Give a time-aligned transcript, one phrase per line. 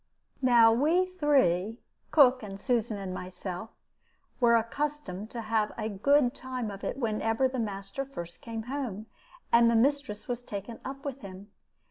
[0.41, 1.77] "Now we three
[2.09, 3.69] (cook and Susan and myself)
[4.39, 9.05] were accustomed to have a good time of it whenever the master first came home
[9.53, 11.51] and the mistress was taken up with him.